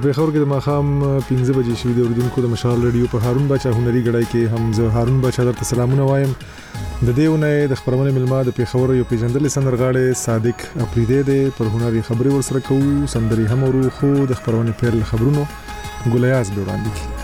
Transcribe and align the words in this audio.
په 0.00 0.06
پیښور 0.12 0.30
کې 0.32 0.40
د 0.42 0.46
ماخام 0.50 0.86
15 1.30 1.50
بجې 1.56 1.74
شوې 1.80 1.94
د 1.96 2.00
اوریدونکو 2.04 2.42
د 2.44 2.48
مشال 2.52 2.84
رادیو 2.86 3.08
په 3.14 3.24
هارون 3.24 3.48
بچا 3.50 3.72
هنري 3.78 4.00
غړای 4.06 4.28
کې 4.30 4.52
هم 4.52 4.72
زه 4.78 4.92
هارون 4.94 5.18
بچا 5.24 5.44
درته 5.48 5.68
سلامونه 5.72 6.06
وایم 6.12 6.32
د 6.38 7.10
دې 7.18 7.26
ونې 7.34 7.68
د 7.74 7.78
خبرمن 7.82 8.10
ملما 8.18 8.40
د 8.48 8.56
پیښور 8.60 8.94
یو 9.00 9.08
پیژندل 9.12 9.50
سندرغاړي 9.58 10.06
صادق 10.24 10.64
اپریدې 10.86 11.20
دی 11.30 11.38
پر 11.60 11.72
هنري 11.76 12.04
خبري 12.10 12.34
ورسره 12.36 12.64
کوو 12.72 13.12
سندري 13.18 13.46
هم 13.54 13.68
ورو 13.72 13.84
خو 14.00 14.14
د 14.34 14.40
خبرونه 14.42 14.78
پیل 14.82 15.02
خبرونو 15.14 15.44
ګولیاز 15.54 16.56
به 16.56 16.60
وړاندې 16.62 17.00
کیږي 17.00 17.19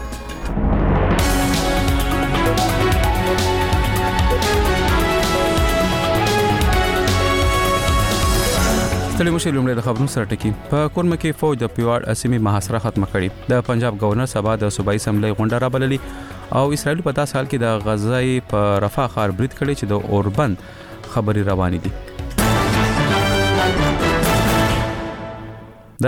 غښتلي 9.17 9.35
مشر 9.37 9.53
لومړی 9.57 9.75
د 9.77 9.85
خبرونو 9.85 10.13
سره 10.15 10.29
ټکی 10.31 10.49
په 10.71 10.89
کورم 10.95 11.13
کې 11.13 11.37
فوج 11.43 11.61
د 11.61 11.69
پیوار 11.77 12.03
اسمي 12.15 12.39
محاصره 12.47 12.79
ختم 12.87 13.05
کړي 13.13 13.29
د 13.53 13.61
پنجاب 13.69 13.95
گورنر 14.03 14.27
سبا 14.33 14.57
د 14.63 14.73
صوبایي 14.77 14.99
سملي 15.05 15.31
غونډه 15.39 15.61
رابللي 15.65 15.99
او 16.61 16.65
اسرایل 16.79 17.01
په 17.07 17.13
تاسو 17.21 17.33
حال 17.39 17.47
کې 17.53 17.59
د 17.63 17.67
غزای 17.87 18.35
په 18.51 18.61
رفح 18.85 19.07
خار 19.15 19.31
برید 19.39 19.53
کړي 19.61 19.75
چې 19.83 19.85
د 19.93 19.95
اوربند 20.17 20.55
خبري 21.15 21.43
روانې 21.47 21.79
دي 21.85 21.93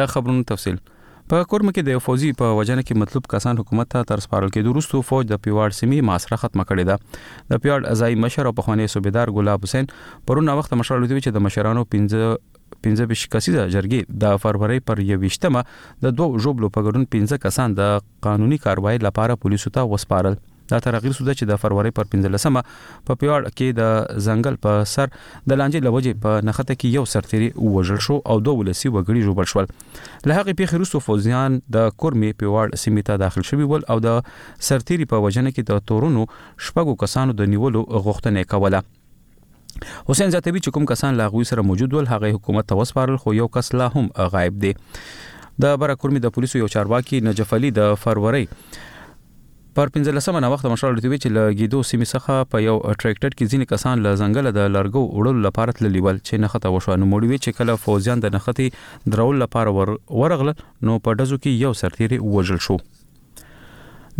دا 0.00 0.04
خبرونو 0.16 0.42
تفصيل 0.52 0.76
په 1.34 1.40
کورم 1.54 1.72
کې 1.72 1.82
د 1.90 2.04
فوجي 2.08 2.30
په 2.42 2.46
وجنه 2.60 2.82
کې 2.84 3.00
مطلب 3.04 3.22
کسان 3.36 3.54
حکومت 3.62 3.86
ته 3.96 4.04
تر 4.12 4.24
سپارل 4.26 4.50
کې 4.58 4.68
دروستو 4.68 5.02
فوج 5.14 5.24
د 5.32 5.34
پیوار 5.48 5.70
سیمې 5.78 5.98
ماسره 6.12 6.36
ختمه 6.44 6.68
کړې 6.74 6.84
ده 7.48 7.56
د 7.56 7.64
پیوار 7.64 7.88
ازای 7.96 8.20
مشر 8.28 8.52
او 8.52 8.54
پخوانی 8.62 8.92
صوبیدار 8.98 9.34
ګلاب 9.40 9.66
حسین 9.70 9.90
پرونه 10.30 10.60
وخت 10.62 10.78
مشر 10.82 11.04
لوي 11.06 11.20
چې 11.20 11.40
د 11.40 11.46
مشرانو 11.48 11.88
15 11.98 12.24
15 12.84 13.12
شکاسیزه 13.22 13.66
جرګې 13.68 14.20
د 14.24 14.36
فروری 14.44 14.78
پر 14.90 15.00
28مه 15.08 16.04
د 16.04 16.14
دوه 16.20 16.42
ژوبلو 16.44 16.70
په 16.76 16.84
ګډون 16.88 17.08
15 17.16 17.42
کسان 17.46 17.76
د 17.80 17.98
قانوني 18.28 18.58
کاروایی 18.66 19.02
لپاره 19.08 19.40
پولیسو 19.46 19.72
ته 19.78 19.90
وسپارل 19.94 20.38
دا 20.70 20.78
ترغیر 20.84 21.12
سوده 21.16 21.32
چې 21.36 21.50
د 21.50 21.60
فروری 21.60 21.90
پر 21.98 22.08
15مه 22.14 22.64
په 23.06 23.18
پیوړ 23.20 23.52
کې 23.58 23.68
د 23.78 24.18
ځنګل 24.24 24.58
په 24.66 24.82
سر 24.94 25.06
د 25.12 25.58
لانجې 25.60 25.86
لوجې 25.86 26.20
په 26.24 26.42
نخته 26.48 26.74
کې 26.74 26.98
یو 26.98 27.04
سرتيري 27.14 27.48
وژل 27.76 28.02
شو 28.08 28.18
او 28.34 28.36
دوه 28.48 28.58
ولسی 28.62 28.88
وګړي 28.90 29.22
ژوبل 29.30 29.48
شول 29.54 29.64
له 29.64 30.40
هغه 30.40 30.58
پیښې 30.58 30.74
وروسته 30.80 31.06
فوزیان 31.06 31.58
د 31.78 31.88
کورمې 31.94 32.40
پیوړ 32.42 32.82
سیمه 32.84 33.06
ته 33.10 33.22
داخل 33.24 33.48
شوی 33.52 33.70
ول 33.72 33.88
او 33.94 33.98
د 34.08 34.20
سرتيري 34.70 35.08
په 35.14 35.24
وجنه 35.26 35.56
کې 35.56 35.72
د 35.72 35.82
تورونو 35.92 36.28
شپږو 36.34 37.00
کسانو 37.06 37.38
د 37.42 37.52
نیولو 37.56 37.86
غوښتنه 37.96 38.48
کوله 38.54 38.84
حسین 40.10 40.30
زاتبی 40.34 40.58
چې 40.60 40.70
کوم 40.76 40.84
کسان 40.92 41.18
لاغوي 41.22 41.44
سره 41.52 41.64
موجود 41.70 41.96
ول 41.96 42.08
هغه 42.12 42.30
حکومت 42.36 42.68
توسپارل 42.74 43.16
خو 43.24 43.34
یو 43.38 43.48
کس 43.56 43.74
لا 43.80 43.88
هم 43.96 44.08
غایب 44.36 44.58
دی 44.66 44.72
د 45.64 45.78
برکورمي 45.84 46.22
د 46.26 46.34
پولیسو 46.36 46.62
یو 46.62 46.68
چارواکي 46.76 47.20
نجف 47.30 47.54
علي 47.58 47.70
د 47.80 47.92
فروری 48.04 48.44
پر 49.78 49.90
15 49.96 50.36
نه 50.36 50.48
وخت 50.52 50.66
مشال 50.70 50.96
لټوي 50.98 51.18
چې 51.24 51.34
لګیدو 51.34 51.86
سیمه 51.90 52.08
څخه 52.12 52.48
په 52.54 52.62
یو 52.66 52.76
ټریکټر 52.76 53.30
کې 53.32 53.50
ځینې 53.50 53.72
کسان 53.72 54.02
له 54.06 54.20
ځنګل 54.20 54.52
د 54.60 54.70
لارګو 54.76 55.04
وړل 55.18 55.42
لپاره 55.48 55.76
تللی 55.80 56.02
ول 56.06 56.18
چې 56.28 56.44
نخته 56.46 56.74
وشو 56.76 56.96
نو 57.02 57.10
موړوي 57.14 57.38
چې 57.44 57.60
کله 57.60 57.78
فوزیان 57.86 58.26
د 58.28 58.36
نختی 58.38 58.68
درول 59.16 59.42
لپاره 59.46 59.90
ورغله 60.22 60.56
نو 60.90 61.02
په 61.08 61.20
دزو 61.22 61.42
کې 61.42 61.66
یو 61.66 61.76
سرتیری 61.84 62.20
وژل 62.36 62.62
شو 62.68 62.78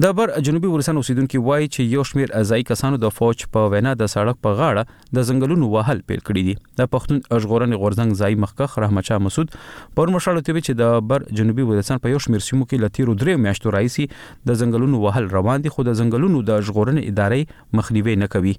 د 0.03 0.11
بر 0.19 0.31
جنوبي 0.47 0.69
ورسان 0.73 0.99
اوسیدونکو 0.99 1.39
وایي 1.47 1.65
چې 1.75 1.85
یو 1.93 2.03
شمیر 2.09 2.33
ازای 2.41 2.65
کسانو 2.67 2.99
د 3.05 3.11
فوج 3.15 3.41
په 3.55 3.71
وینا 3.73 3.95
د 4.03 4.11
سړک 4.13 4.37
په 4.47 4.51
غاړه 4.59 5.09
د 5.19 5.25
زنګلونو 5.31 5.71
وهل 5.73 6.03
پیل 6.11 6.21
کړی 6.29 6.45
دي 6.49 6.53
د 6.81 6.87
پښتون 6.93 7.35
اشغورن 7.39 7.75
غورزنګ 7.81 8.15
ځای 8.21 8.37
مخکخ 8.45 8.77
رحمت 8.85 9.09
شاه 9.09 9.25
مسعود 9.25 9.57
پر 9.97 10.13
مشاله 10.17 10.43
تیبي 10.49 10.63
چې 10.63 10.79
د 10.83 10.93
بر 11.13 11.25
جنوبي 11.41 11.67
ورسان 11.71 12.03
په 12.05 12.13
یو 12.15 12.21
شمیر 12.27 12.45
سیمو 12.51 12.67
کې 12.69 12.83
لتیرو 12.85 13.17
درې 13.25 13.43
میاشتو 13.49 13.73
رئیس 13.77 13.97
د 14.05 14.53
زنګلونو 14.61 15.03
وهل 15.07 15.27
روان 15.35 15.59
دي 15.67 15.75
خو 15.79 15.87
د 15.91 15.99
زنګلونو 16.03 16.45
د 16.53 16.63
اشغورن 16.65 17.03
ادارې 17.05 17.77
مخنیوي 17.81 18.17
نه 18.25 18.31
کوي 18.37 18.55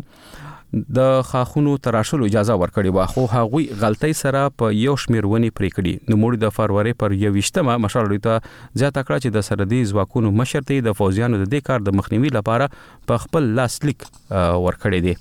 د 0.97 1.01
خاخونو 1.31 1.73
تراشلو 1.87 2.25
اجازه 2.31 2.55
ورکړې 2.63 2.93
و 2.95 3.07
خو 3.13 3.25
هغوی 3.35 3.67
غلطۍ 3.83 4.15
سره 4.21 4.43
په 4.63 4.71
یو 4.79 4.95
شمیر 5.03 5.29
ونی 5.33 5.51
پرې 5.51 5.71
کړې 5.77 5.95
نو 6.11 6.17
موږ 6.23 6.41
د 6.45 6.55
فروری 6.57 6.93
پر 7.03 7.15
28مه 7.23 7.77
مشر 7.85 8.11
لته 8.13 8.35
زیاته 8.49 9.03
کړه 9.03 9.19
چې 9.23 9.29
د 9.37 9.47
سردي 9.51 9.81
ځواکونو 9.93 10.35
مشرته 10.41 10.81
د 10.89 10.99
فوجیانو 11.03 11.41
د 11.43 11.45
دې 11.55 11.69
کار 11.71 11.85
د 11.91 11.97
مخنیوي 12.01 12.35
لپاره 12.39 12.71
په 13.13 13.25
خپل 13.27 13.51
لاسلیک 13.61 14.01
ورکړې 14.11 15.01
دي 15.09 15.15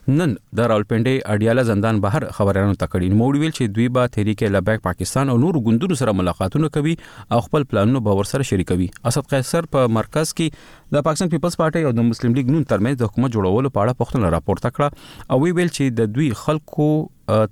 نن 0.09 0.33
د 0.59 0.67
راولپنډي 0.71 1.13
اډیاله 1.35 1.63
زندان 1.69 2.01
بهر 2.07 2.29
خبريالانو 2.39 2.77
تکړین 2.83 3.15
موډ 3.21 3.39
ویل 3.43 3.55
چې 3.59 3.75
دوی 3.79 3.87
با 3.99 4.05
تحریک 4.17 4.43
لبیک 4.57 4.83
پاکستان 4.89 5.33
او 5.35 5.37
نور 5.45 5.59
ګوندونو 5.69 5.99
سره 6.01 6.15
ملاقاتونه 6.19 6.71
کوي 6.75 6.95
او 7.37 7.41
خپل 7.47 7.65
پلانونه 7.71 8.03
باور 8.11 8.31
سره 8.33 8.49
شریکوي 8.51 8.89
اسد 9.13 9.33
قیصر 9.35 9.71
په 9.77 9.93
مرکز 9.99 10.35
کې 10.41 10.93
د 10.99 11.07
پاکستان 11.09 11.33
پیپلز 11.37 11.59
پارټي 11.63 11.89
او 11.93 11.97
د 12.03 12.09
مسلم 12.11 12.39
لیگ 12.41 12.53
نون 12.57 12.69
ترمنځ 12.75 13.01
د 13.05 13.13
حکومت 13.13 13.37
جوړولو 13.39 13.75
په 13.79 13.87
اړه 13.89 14.05
پښتنه 14.05 14.37
راپورته 14.37 14.75
کړه 14.79 15.35
او 15.35 15.43
وی 15.47 15.57
ویل 15.61 15.75
چې 15.75 16.01
د 16.03 16.15
دوی 16.19 16.31
خلکو 16.45 16.93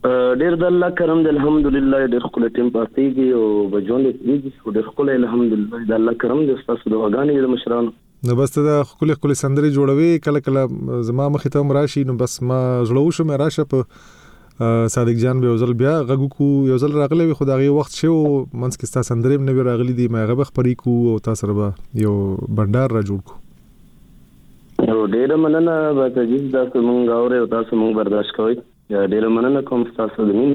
ډیر 0.07 0.55
د 0.61 0.65
الله 0.67 0.87
کرم 1.01 1.21
دی 1.25 1.29
الحمدلله 1.33 2.07
ډیر 2.15 2.25
خپل 2.29 2.47
ټیم 2.55 2.71
پاتېږي 2.77 3.27
او 3.41 3.67
بجون 3.75 4.07
کېږي 4.07 4.73
ډیر 4.79 4.87
خپل 4.93 5.11
الحمدلله 5.17 5.83
د 5.91 5.99
الله 6.01 6.17
کرم 6.25 6.41
دی 6.49 6.57
تاسو 6.71 6.91
د 6.95 6.97
وغانې 7.03 7.45
د 7.47 7.53
مشرانو 7.53 7.93
نو 8.31 8.35
بس 8.41 8.55
ته 8.57 8.65
د 8.69 8.83
خپل 8.95 9.13
خپل 9.19 9.35
سندري 9.43 9.71
جوړوي 9.77 10.25
کله 10.25 10.43
کله 10.49 11.03
زما 11.11 11.29
مخې 11.37 11.55
ته 11.59 11.69
مراشي 11.69 12.03
نو 12.09 12.17
بس 12.25 12.35
ما 12.51 12.59
زړو 12.93 13.15
شم 13.19 13.31
راشه 13.45 13.69
په 13.75 14.73
صادق 14.97 15.23
جان 15.25 15.45
به 15.45 15.55
وزل 15.55 15.77
بیا 15.85 15.93
غو 16.11 16.27
کو 16.35 16.49
یو 16.71 16.77
زل 16.87 16.99
راغلی 17.03 17.29
وي 17.31 17.39
خدای 17.43 17.71
وخت 17.77 18.01
شو 18.01 18.17
منس 18.17 18.83
کې 18.83 18.99
تاسو 18.99 19.11
سندري 19.13 19.39
نو 19.51 19.57
راغلی 19.71 19.97
دی 20.01 20.09
ما 20.17 20.25
غو 20.33 20.39
خبرې 20.43 20.83
کو 20.83 20.99
او 21.13 21.23
تاسو 21.29 21.45
سره 21.45 21.59
به 21.61 21.73
یو 22.07 22.17
بندر 22.61 22.99
را 22.99 23.07
جوړ 23.13 24.91
کو 24.91 24.93
نو 24.93 25.09
ډیر 25.17 25.39
مننه 25.47 25.79
به 26.03 26.13
تجهیز 26.21 26.53
تاسو 26.59 26.87
مونږ 26.91 27.19
اوري 27.21 27.43
او 27.47 27.51
تاسو 27.57 27.83
مونږ 27.83 28.01
برداشت 28.03 28.37
کوئ 28.43 28.63
ډیره 29.13 29.29
مننه 29.37 29.61
کوم 29.71 29.85
تاسو 30.01 30.27
د 30.31 30.39
مين 30.41 30.53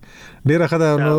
ډیره 0.53 0.67
خدا 0.73 0.91
نو 1.03 1.13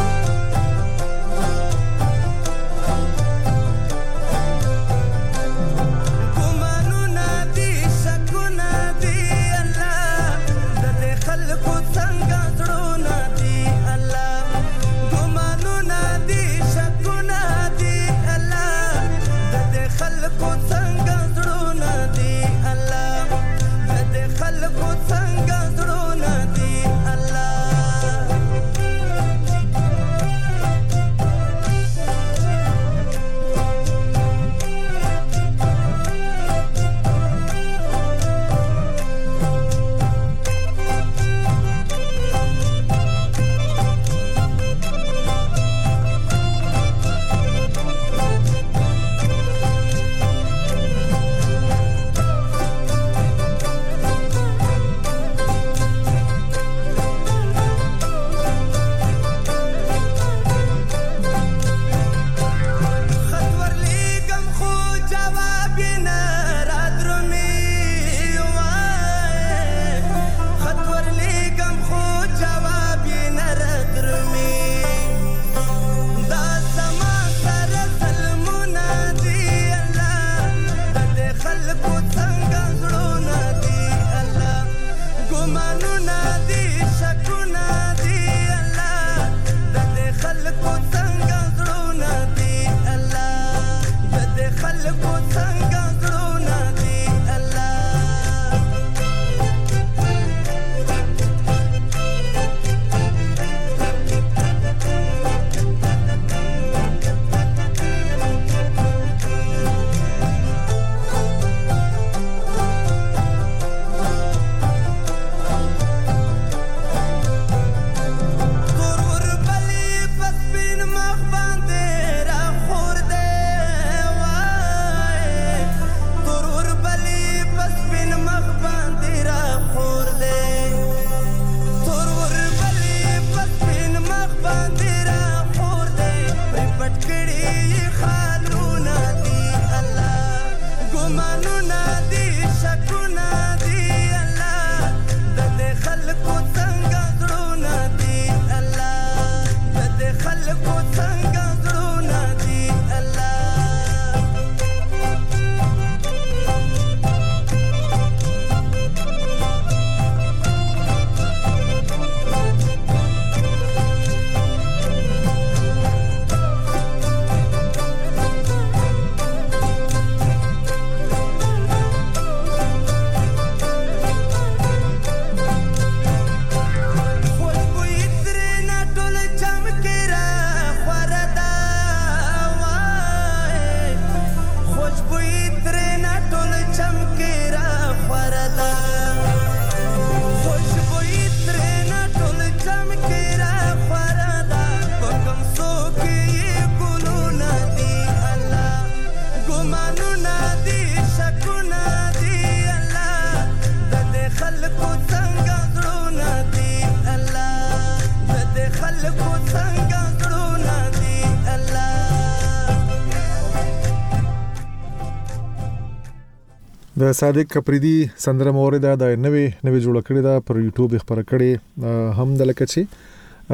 د 217.10 217.14
صادق 217.20 217.46
کپریدي 217.54 217.92
سندره 218.24 218.52
موردا 218.56 218.90
د 219.02 219.06
نوې 219.26 219.46
نوې 219.66 219.80
جوړ 219.86 219.96
کړې 220.08 220.22
ده 220.26 220.42
پر 220.50 220.58
یوټیوب 220.64 220.94
خبره 221.04 221.22
کړې 221.30 222.18
هم 222.18 222.34
د 222.42 222.48
لکچې 222.50 222.84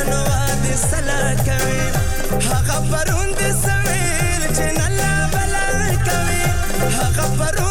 نو 0.08 0.18
دې 0.62 0.74
سلا 0.90 1.18
کوي 1.46 1.80
هغه 2.46 2.76
پروند 2.90 3.40
سویل 3.62 4.42
چې 4.56 4.66
نلا 4.78 5.12
بلا 5.32 5.66
کوي 6.06 6.42
هغه 6.96 7.26
پروند 7.38 7.69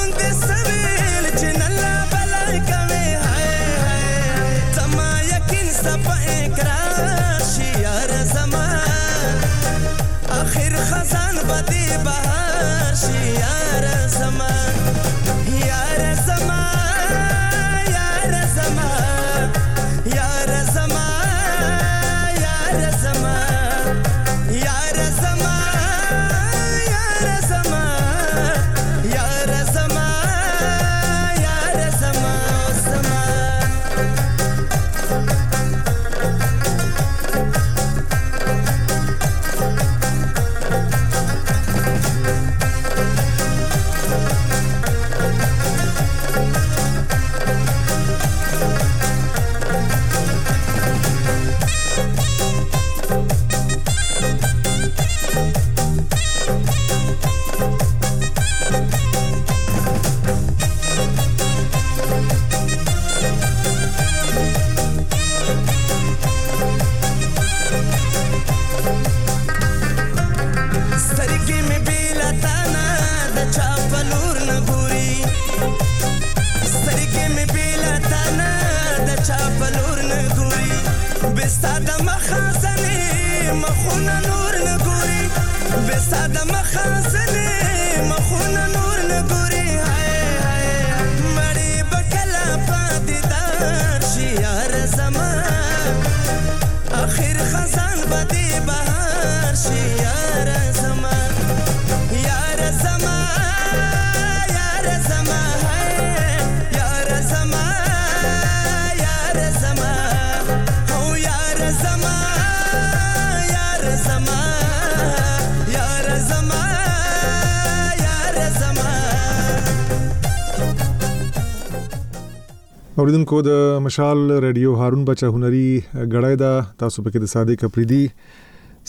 اوریدونکو 123.00 123.38
د 123.48 123.52
مشال 123.84 124.20
ریډیو 124.46 124.72
هارون 124.80 125.04
بچا 125.10 125.28
هنري 125.36 125.68
غړای 126.14 126.40
دا 126.42 126.50
تاسو 126.82 127.04
پکې 127.06 127.24
د 127.24 127.30
صادق 127.34 127.64
اپریدي 127.68 128.00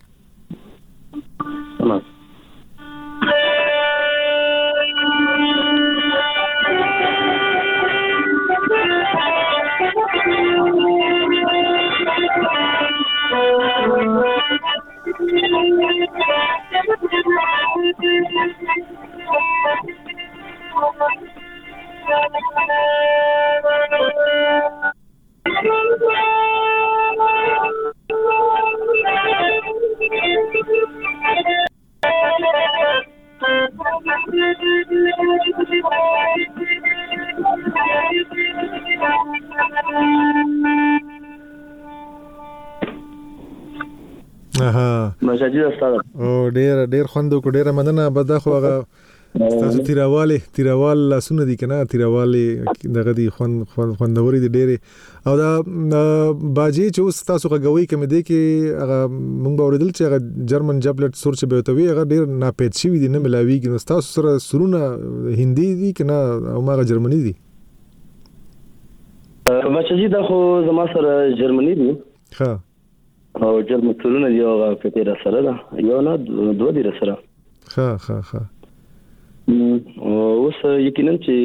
Thank 23.94 24.96
you. 24.96 25.03
اها 44.62 45.14
نشاجي 45.22 45.68
استاد 45.68 46.00
او 46.20 46.50
ډیر 46.50 46.86
ډیر 46.86 47.06
خوند 47.08 47.34
کو 47.44 47.50
ډیر 47.50 47.72
مننه 47.72 48.10
به 48.10 48.24
دا 48.24 48.40
خو 48.40 48.56
هغه 48.58 48.76
تاسو 49.34 49.82
تیرواله 49.84 50.38
تیروال 50.56 50.98
لاسونه 51.10 51.44
دي 51.46 51.56
کنه 51.58 51.84
تیرواله 51.84 52.66
دغه 52.98 53.12
دي 53.20 53.30
خوند 53.30 53.66
خوندوري 53.98 54.40
دي 54.40 54.48
ډېره 54.58 54.78
او 55.28 55.34
دا 55.40 55.48
باجی 56.60 56.86
چې 56.90 57.00
اوس 57.00 57.22
تاسو 57.32 57.50
غوي 57.64 57.86
کوم 57.94 58.04
دي 58.12 58.20
کې 58.24 58.78
هغه 58.82 59.08
مونږ 59.14 59.56
به 59.58 59.64
اوریدل 59.64 59.90
چې 59.92 60.02
هغه 60.08 60.46
جرمن 60.52 60.80
جبلټ 60.88 61.14
سور 61.24 61.34
چې 61.34 61.46
به 61.54 61.62
توي 61.70 61.88
هغه 61.92 62.04
ډېر 62.14 62.22
ناپېد 62.44 62.78
شي 62.82 62.92
دي 63.00 63.08
نه 63.16 63.20
ملاويږي 63.26 63.74
نو 63.74 63.82
تاسو 63.94 64.22
سره 64.22 64.36
سرونه 64.48 64.80
هندي 65.42 65.68
دي 65.82 65.92
کنه 66.02 66.20
او 66.54 66.62
ما 66.70 66.78
جرمني 66.94 67.22
دي 67.26 67.36
بچی 69.78 70.08
دا 70.18 70.24
خو 70.28 70.40
زما 70.70 70.88
سره 70.94 71.18
جرمني 71.44 71.76
دي 71.84 71.90
ها 72.42 72.52
او 73.44 73.62
جرمن 73.74 73.94
ترونه 74.04 74.32
دی 74.36 74.42
او 74.52 74.58
په 74.76 74.96
تیر 75.00 75.14
سره 75.28 75.44
دا 75.50 75.58
یو 75.92 76.02
نه 76.10 76.16
دوه 76.64 76.72
دی 76.72 76.90
سره 77.00 77.18
ها 77.78 77.96
ها 78.10 78.26
ها 78.34 78.50
اوس 79.50 80.60
یقینا 80.66 81.14
چې 81.26 81.36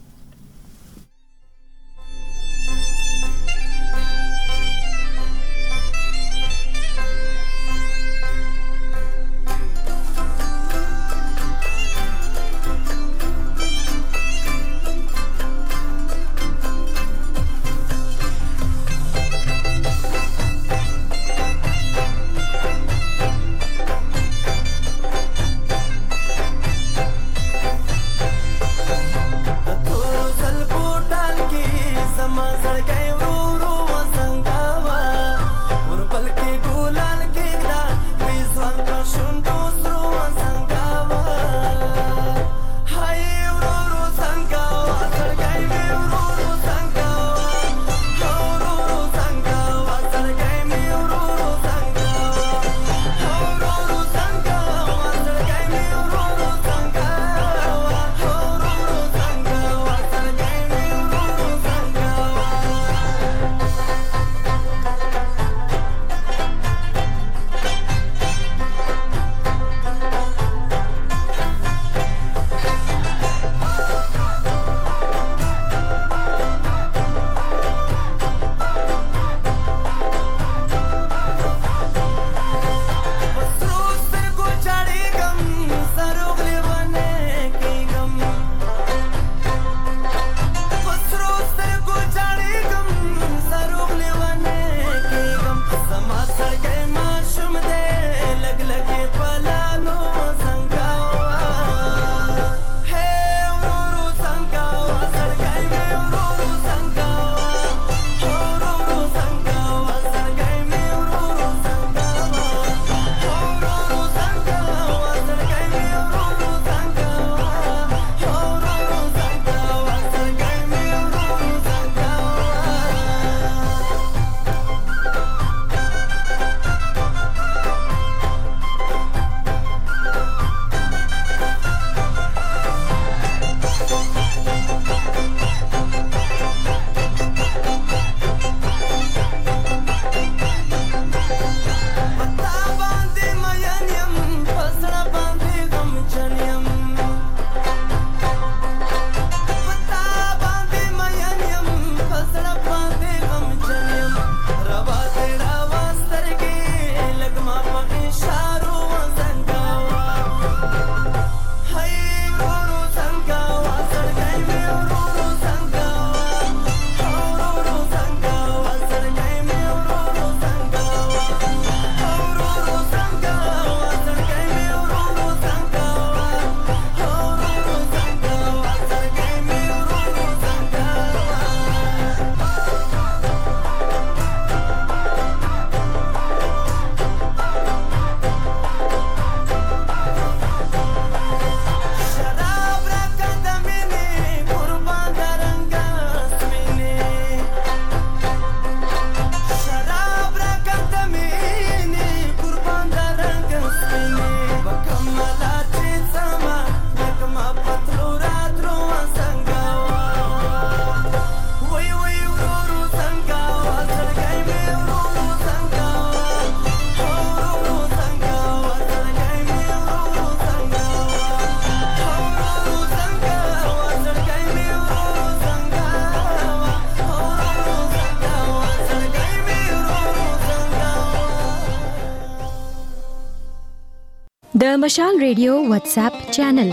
મશાલ 234.90 235.14
radio 235.24 235.52
WhatsApp 235.70 236.14
channel 236.36 236.68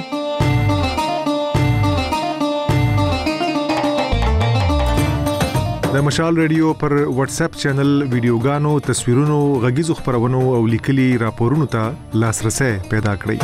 د 5.94 5.98
مشال 6.08 6.34
ریډیو 6.42 6.66
پر 6.84 6.94
واتس 7.18 7.38
اپ 7.46 7.52
چینل 7.64 7.92
ویډیوګانو 8.14 8.72
تصویرونو 8.88 9.40
غږیزو 9.66 9.94
خبرونو 10.00 10.42
او 10.60 10.64
لیکلي 10.74 11.08
راپورونو 11.26 11.66
ته 11.76 11.84
لاسرسي 12.24 12.72
پیدا 12.94 13.14
کړئ 13.22 13.38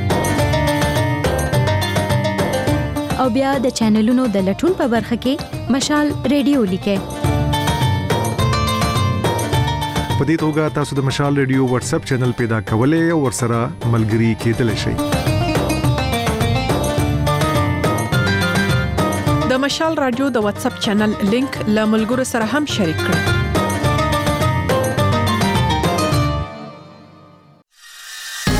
او 3.24 3.26
بیا 3.40 3.56
د 3.66 3.68
چینلونو 3.82 4.28
د 4.38 4.46
لټون 4.50 4.78
په 4.82 4.88
برخه 4.96 5.20
کې 5.26 5.74
مشال 5.78 6.06
ریډیو 6.06 6.64
لیکه 6.76 6.96
په 10.18 10.24
دې 10.28 10.36
توګه 10.42 10.74
تاسو 10.76 10.96
د 10.98 11.04
مشال 11.08 11.32
ریډیو 11.40 11.66
واتس 11.72 11.90
اپ 11.96 12.04
چینل 12.10 12.32
پیدا 12.38 12.56
کولای 12.70 13.02
او 13.16 13.18
ورسره 13.24 13.90
ملګري 13.94 14.30
کېدلی 14.44 14.74
شئ 14.84 14.94
د 19.52 19.62
مشال 19.66 20.00
رادیو 20.06 20.30
د 20.38 20.46
واتس 20.48 20.66
اپ 20.72 20.80
چینل 20.88 21.14
لینک 21.34 21.60
له 21.76 21.86
ملګرو 21.94 22.30
سره 22.34 22.50
هم 22.54 22.68
شریک 22.78 23.06
کړئ 23.10 23.46